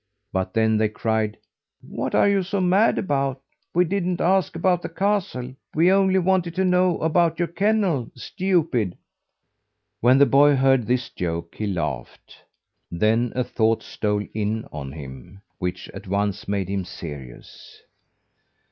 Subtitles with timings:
[0.33, 1.37] But then they cried:
[1.87, 3.39] "What are you so mad about?
[3.75, 8.97] We didn't ask about the castle; we only wanted to know about your kennel, stupid!"
[9.99, 12.35] When the boy heard this joke, he laughed;
[12.89, 17.83] then a thought stole in on him which at once made him serious.